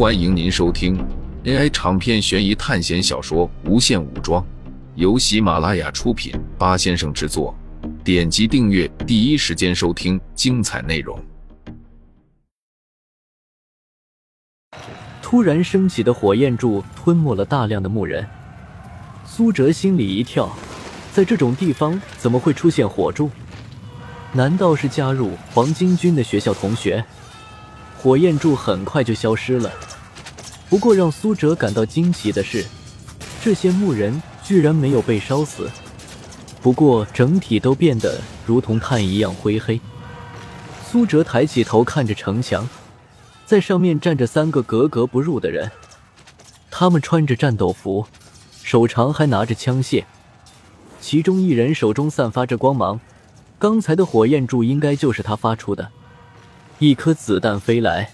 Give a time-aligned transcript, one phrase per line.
[0.00, 0.96] 欢迎您收听
[1.44, 4.42] AI 长篇悬疑探险小说《无限武装》，
[4.94, 7.54] 由喜马拉雅出品，八先生制作。
[8.02, 11.22] 点击订阅，第一时间收听精彩内容。
[15.20, 18.26] 突然升起的火焰柱吞没了大量的木人，
[19.26, 20.50] 苏哲心里一跳，
[21.12, 23.30] 在这种地方怎么会出现火柱？
[24.32, 27.04] 难道是加入黄巾军的学校同学？
[27.98, 29.70] 火焰柱很快就消失了。
[30.70, 32.64] 不过让苏哲感到惊奇的是，
[33.42, 35.68] 这些木人居然没有被烧死，
[36.62, 39.80] 不过整体都变得如同炭一样灰黑。
[40.88, 42.68] 苏哲抬起头看着城墙，
[43.44, 45.68] 在上面站着三个格格不入的人，
[46.70, 48.06] 他们穿着战斗服，
[48.62, 50.04] 手长还拿着枪械，
[51.00, 53.00] 其中一人手中散发着光芒，
[53.58, 55.90] 刚才的火焰柱应该就是他发出的。
[56.78, 58.12] 一颗子弹飞来，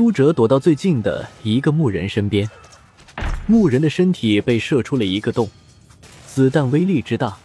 [0.00, 2.48] 苏哲躲到最近的一个木人身边，
[3.46, 5.46] 木人的身体被射出了一个洞，
[6.26, 7.36] 子弹威力之大，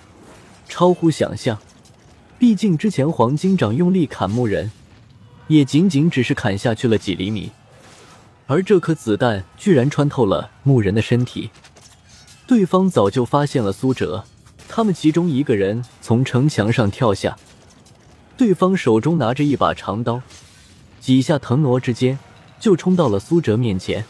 [0.69, 1.59] 超乎想象。
[2.39, 4.71] 毕竟之前黄金掌用力砍木人，
[5.47, 7.51] 也仅仅只是砍下去了几厘米，
[8.47, 11.49] 而这颗子弹居然穿透了木人的身体。
[12.47, 14.23] 对方早就发现了苏哲，
[14.69, 17.35] 他们其中一个人从城墙上跳下。
[18.37, 20.21] 对方手中拿着一把长刀，
[21.01, 22.17] 几下腾挪之间
[22.59, 24.05] 就冲到了苏哲面前。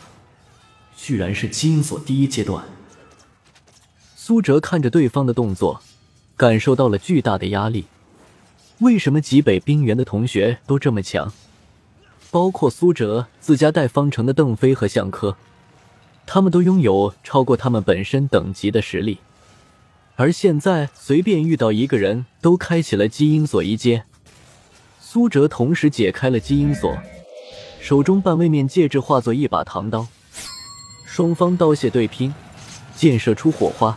[0.96, 2.64] 居然是基因锁第一阶段。
[4.16, 5.82] 苏哲看着对方的动作，
[6.38, 7.86] 感受到了巨大的压力。
[8.80, 11.32] 为什么极北冰原的同学都这么强？
[12.32, 15.38] 包括苏哲自家带方程的邓飞和向科，
[16.26, 19.20] 他们都拥有超过他们本身等级的实力。
[20.18, 24.04] 而现在随便遇到一个人都开启了基因锁一阶。
[25.00, 26.98] 苏哲同时解开了基因锁，
[27.86, 30.08] 手中半位面戒指化作一把唐刀，
[31.06, 32.34] 双方刀械对拼，
[32.96, 33.96] 溅射出火花，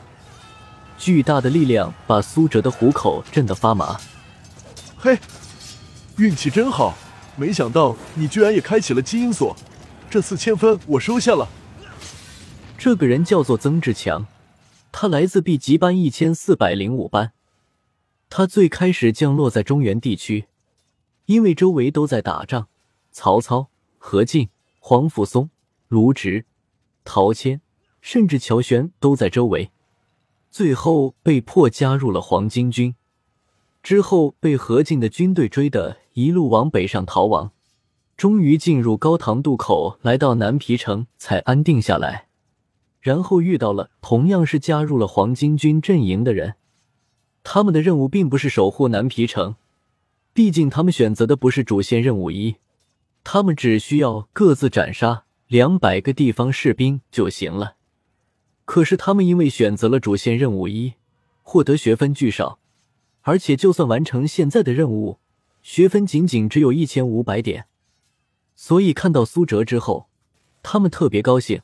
[0.98, 3.98] 巨大的力量把苏哲的虎口震得发麻。
[4.98, 5.18] 嘿，
[6.18, 6.95] 运气真好，
[7.35, 9.57] 没想到你居然也开启了基因锁，
[10.11, 11.48] 这四千分我收下了。
[12.77, 14.27] 这个人叫做曾志强，
[14.92, 17.33] 他来自 B 级班一千四百零五班，
[18.29, 20.45] 他最开始降落在中原地区。
[21.24, 22.67] 因为周围都在打仗，
[23.11, 23.68] 曹操、
[24.08, 24.48] 何进、
[24.79, 25.51] 黄甫松、
[25.86, 26.46] 卢植、
[27.05, 27.61] 陶谦，
[28.01, 29.70] 甚至乔玄都在周围。
[30.51, 32.95] 最后被迫加入了黄巾军，
[33.83, 37.52] 之后被何进的军队追得一路往北上逃亡，
[38.17, 42.29] 终于进入高唐渡口，来到南皮城才安定下来。
[43.02, 46.55] 然后遇到了同样是加入了黄巾军阵营的人，
[47.42, 49.57] 他们的任务并不是守护南皮城。
[50.33, 52.57] 毕竟他们选择的不是主线任务一，
[53.30, 57.77] 他们只需要各自斩杀两百个地方士兵就行了。
[58.64, 60.94] 可是他们因为选择了主线任务一，
[61.42, 62.58] 获得学分巨少，
[63.20, 65.18] 而且就算完成现在的任务，
[65.61, 67.66] 学分仅仅只有一千五百点。
[68.56, 70.08] 所以看到苏哲之后，
[70.62, 71.60] 他们特别高兴，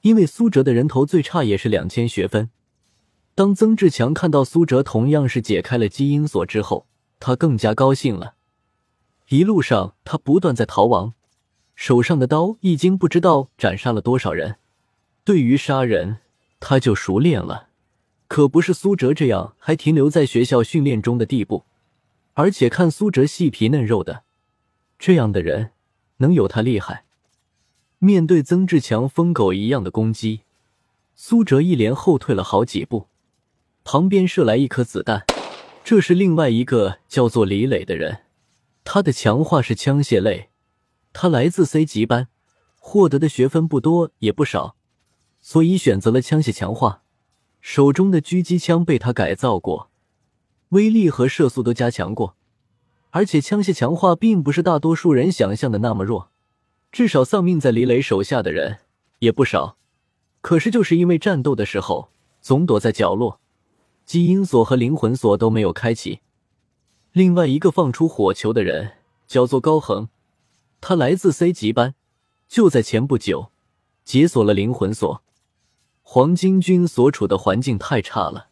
[0.00, 2.50] 因为苏哲的人头最差也是两千学分。
[3.36, 6.88] 当曾志强看到苏哲同样是解开了基因锁之后，
[7.20, 8.34] 他更加高兴了。
[9.28, 11.12] 一路上，他不断在逃亡，
[11.74, 14.56] 手上的刀已经不知道斩杀了多少人。
[15.22, 16.18] 对于杀人，
[16.60, 17.68] 他就熟练了，
[18.26, 21.64] 可不是苏哲这样还停留在学校训练中的地步。
[22.32, 24.22] 而且看苏哲细皮嫩肉的，
[24.98, 25.72] 这样的人
[26.18, 27.04] 能有他厉害？
[27.98, 30.40] 面对曾志强疯狗一样的攻击，
[31.14, 33.08] 苏哲一连后退了好几步，
[33.84, 35.26] 旁边射来一颗子弹。
[35.84, 38.20] 这是另外一个叫做李磊的人，
[38.90, 40.48] 他的强化是枪械类，
[41.12, 42.28] 他来自 C 级班，
[42.78, 44.76] 获得的学分不多也不少，
[45.42, 47.02] 所以选择了枪械强化。
[47.60, 49.90] 手中的狙击枪被他改造过，
[50.70, 52.34] 威力和射速都加强过，
[53.10, 56.30] 而且枪械强化并不是大多数人想象的那么弱，
[56.90, 58.78] 至少丧命在李磊手下的人
[59.18, 59.76] 也不少。
[60.40, 62.08] 可是就是因为战斗的时候
[62.40, 63.38] 总躲在角落。
[64.06, 66.20] 基因锁和灵魂锁都没有开启。
[67.12, 68.92] 另外一个放出火球的人
[69.26, 70.08] 叫做高恒，
[70.80, 71.94] 他来自 C 级班，
[72.46, 73.50] 就在前不久
[74.04, 75.22] 解锁了灵魂锁。
[76.02, 78.48] 黄巾军所处的环境太差了，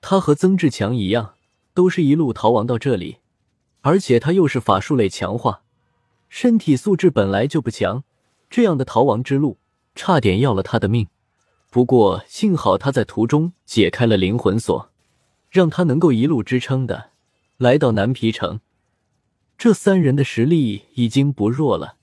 [0.00, 1.34] 他和曾志强一样，
[1.74, 3.18] 都是一路逃亡到这里，
[3.82, 5.62] 而且他又是法术类强化，
[6.28, 8.04] 身体素质本来就不强，
[8.48, 9.58] 这样的逃亡之路
[9.94, 11.08] 差点要了他的命。
[11.70, 14.90] 不过幸好他在途中解开了灵魂锁，
[15.50, 17.10] 让他能够一路支撑的
[17.58, 18.60] 来到南皮城。
[19.56, 21.96] 这三人的实力已经不弱了。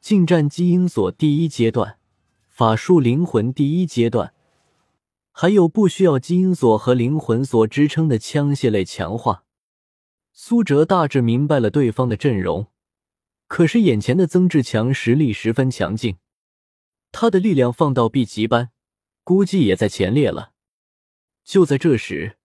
[0.00, 1.98] 近战基因锁第一阶段，
[2.48, 4.32] 法术灵魂第一阶段，
[5.30, 9.44] 还有不需要基因锁和灵魂锁支撑的枪械类强化。
[10.32, 12.68] 苏哲大致明白了对方的阵容，
[13.48, 16.16] 可是眼前的曾志强实力十分强劲，
[17.12, 18.70] 他的力量放到 B 级班，
[19.24, 20.52] 估计也在前列了。
[21.44, 22.36] 就在这时，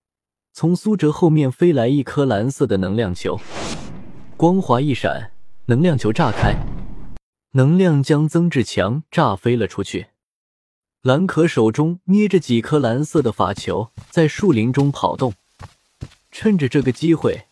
[0.53, 3.39] 从苏哲后面飞来一颗蓝色的能量球，
[4.35, 5.31] 光华一闪，
[5.67, 6.55] 能量球炸开，
[7.53, 10.07] 能量将曾志强炸飞了出去。
[11.03, 15.33] 蓝可手中捏着几颗蓝色的法球，在树林中跑动。
[16.31, 17.45] 趁着这个机会，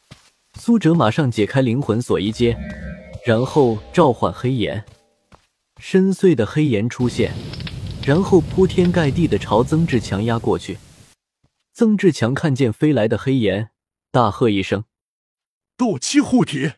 [0.56, 2.57] 苏哲马上解开灵魂锁一阶，
[3.25, 4.84] 然后召唤黑岩，
[5.80, 7.31] 深邃的黑岩出现，
[8.06, 10.78] 然后铺天盖地的朝曾志强压过去。
[11.80, 13.72] 曾志强看见飞来的黑岩，
[14.12, 14.84] 大喝一声
[15.78, 16.74] ：“斗气护体！”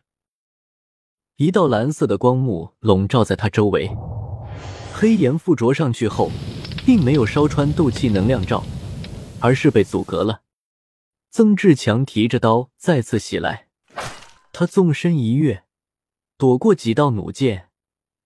[1.38, 3.90] 一道蓝色的光幕笼罩在他周围。
[4.94, 6.30] 黑岩附着上去后，
[6.86, 8.64] 并没有烧穿斗气能量罩，
[9.40, 10.44] 而是被阻隔了。
[11.32, 13.70] 曾志强提着刀再次袭来，
[14.54, 15.64] 他纵身一跃，
[16.38, 17.70] 躲过几道弩箭，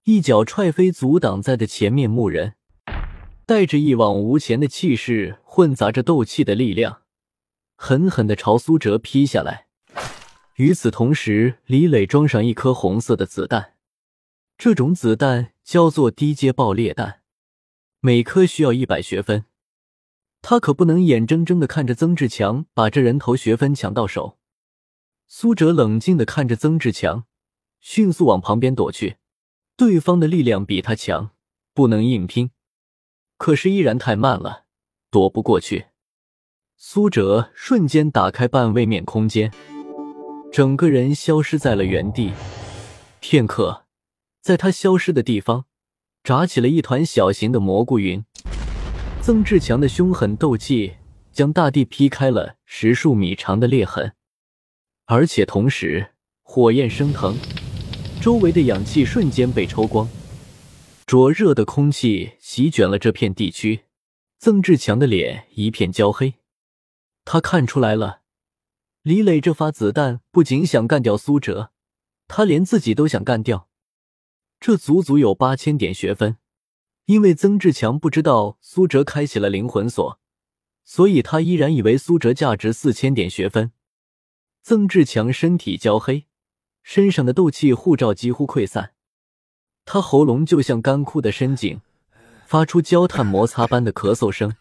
[0.03, 2.54] 一脚踹飞阻挡在的前面木人。
[3.45, 7.03] 带着一往无前的气势，混杂着斗气的力量，
[7.75, 9.67] 狠狠的朝苏哲劈下来。
[10.55, 13.73] 与此同时，李磊装上一颗红色的子弹，
[14.57, 17.21] 这种子弹叫做低阶爆裂弹，
[17.99, 19.45] 每颗需要一百学分。
[20.41, 24.39] 他可不能眼睁睁的看着曾志强把这人头学分抢到手。
[25.27, 27.25] 苏哲冷静的看着曾志强，
[27.79, 29.17] 迅速往旁边躲去。
[29.77, 31.31] 对方的力量比他强，
[31.73, 32.49] 不能硬拼。
[33.37, 34.63] 可是依然太慢了，
[35.11, 35.87] 躲不过去。
[36.77, 39.51] 苏哲瞬间打开半位面空间，
[40.51, 42.31] 整个人消失在了原地。
[43.19, 43.85] 片刻，
[44.41, 45.65] 在他消失的地方，
[46.23, 48.23] 炸起了一团小型的蘑菇云。
[49.21, 50.97] 曾志强的凶狠斗气
[51.31, 54.13] 将大地劈开了十数米长的裂痕，
[55.05, 56.11] 而且同时
[56.43, 57.35] 火焰升腾，
[58.21, 60.07] 周围的氧气瞬间被抽光。
[61.05, 63.85] 灼热的空气席卷了这片地区，
[64.39, 66.35] 曾志强的脸一片焦黑。
[67.23, 68.21] 他看出来了，
[69.03, 71.71] 李磊这发子弹不仅想干掉苏哲，
[72.27, 73.69] 他连自己都想干掉。
[74.59, 76.37] 这足足有八千点学分，
[77.05, 80.19] 因为曾志强不知道苏哲开启了灵魂锁，
[80.83, 83.71] 所以他依然以为苏哲价值四千点学分。
[84.63, 86.25] 曾志强身体焦黑，
[86.81, 88.94] 身上的斗气护罩几乎溃散。
[89.85, 91.79] 他喉咙就像干枯的深井，
[92.47, 94.55] 发出焦炭摩擦般的咳嗽声。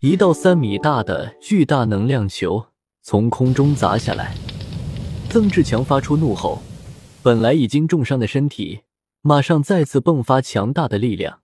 [0.00, 2.66] 一道三米大的巨大能量球
[3.00, 4.34] 从空中砸下来，
[5.30, 6.60] 曾志强发出怒吼，
[7.22, 8.82] 本来已经重伤的身体
[9.22, 11.40] 马上再次迸发强大的力量。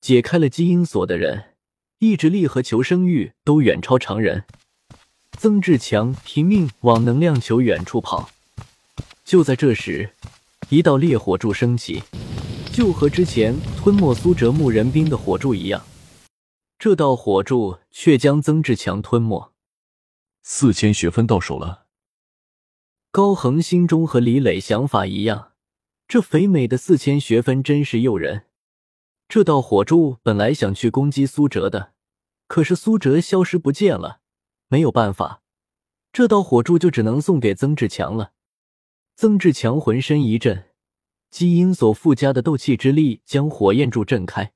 [0.00, 1.54] 解开了基因锁的人，
[2.00, 4.44] 意志力和求生欲都远超常人。
[5.38, 8.28] 曾志强拼命往能量球远处跑，
[9.24, 10.10] 就在这时。
[10.74, 12.02] 一道烈火柱升起，
[12.72, 15.80] 就和之前吞没苏哲木人兵的火柱一样，
[16.80, 19.52] 这道火柱却将曾志强吞没。
[20.42, 21.86] 四千学分到手了。
[23.12, 25.52] 高恒心中和李磊想法一样，
[26.08, 28.46] 这肥美的四千学分真是诱人。
[29.28, 31.92] 这道火柱本来想去攻击苏哲的，
[32.48, 34.18] 可是苏哲消失不见了，
[34.66, 35.42] 没有办法，
[36.12, 38.32] 这道火柱就只能送给曾志强了。
[39.16, 40.70] 曾志强浑身一震，
[41.30, 44.52] 基因所附加的斗气之力将火焰柱震开。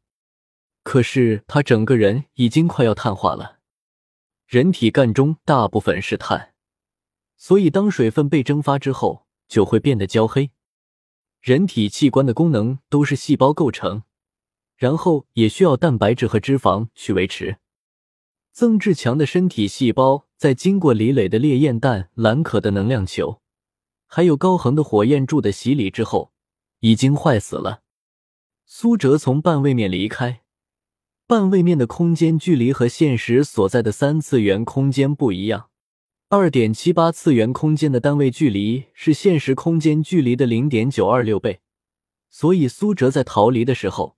[0.83, 3.59] 可是他整个人已经快要碳化了。
[4.47, 6.55] 人体干中大部分是碳，
[7.37, 10.51] 所以当水分被蒸发之后，就会变得焦黑。
[11.41, 14.03] 人体器官的功能都是细胞构成，
[14.77, 17.59] 然后也需要蛋白质和脂肪去维持。
[18.53, 23.41] 曾志强的身体细胞在经过李磊的烈焰弹、蓝可的能量球。
[24.11, 26.33] 还有高恒的火焰柱的洗礼之后，
[26.81, 27.83] 已经坏死了。
[28.65, 30.41] 苏哲从半位面离开，
[31.27, 35.69] 半位面的空间距离和现实所在的三次元空间不一样。
[36.31, 41.61] 二点七八次元空间的单位距离是现实空间距离的零点九二六倍，
[42.29, 44.17] 所以苏哲在逃离的时候，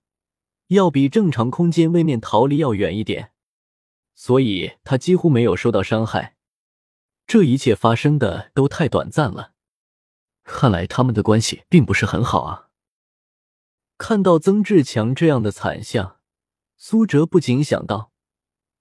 [0.67, 3.31] 要比正常空间位面逃离要远一点，
[4.13, 6.35] 所以他几乎没有受到伤害。
[7.25, 9.50] 这一切发生的都太短暂了。
[10.43, 12.67] 看来他们的关系并不是很好啊！
[13.97, 16.17] 看到曾志强这样的惨象，
[16.75, 18.11] 苏哲不禁想到：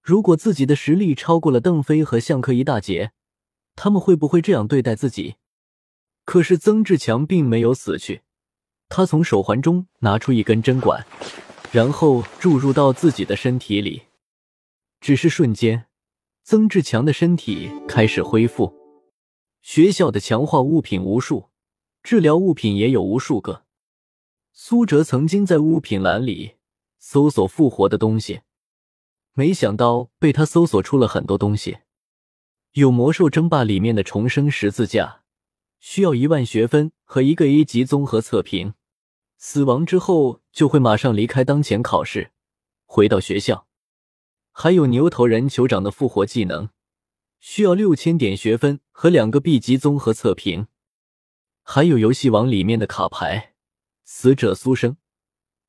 [0.02, 3.12] 如果自己的实力超过了邓飞和向克一大截，
[3.76, 5.36] 他们会不会这样对待自己？
[6.24, 8.22] 可是曾志强并没有死去，
[8.88, 11.06] 他从手环中拿出一根针管，
[11.70, 14.04] 然后注入到自己的身体里。
[15.00, 15.86] 只是瞬间，
[16.42, 18.74] 曾志强的身体开始恢复。
[19.60, 21.49] 学校的强化物品无数，
[22.02, 23.64] 治疗物品也有无数个。
[24.52, 26.56] 苏哲曾经在物品栏里
[26.98, 28.40] 搜索复活的东西，
[29.32, 31.78] 没想到被他搜索出了很多东西。
[32.72, 35.22] 有魔兽争霸里面的重生十字架，
[35.78, 38.74] 需要一万学分和一个 A 级综合测评。
[39.38, 42.32] 死亡之后就会马上离开当前考试，
[42.84, 43.66] 回到学校。
[44.52, 46.68] 还有牛头人酋长的复活技能，
[47.38, 50.66] 需要六千点学分和两个 B 级综合测评。
[51.72, 53.52] 还有游戏王里面的卡牌
[54.02, 54.96] 死者苏生，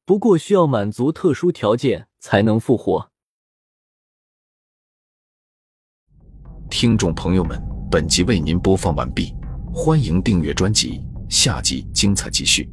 [0.03, 3.11] 不过需要满足特殊条件才能复活。
[6.71, 9.31] 听众朋友们，本集为您播放完毕，
[9.71, 12.67] 欢迎订阅专辑，下集精彩继续。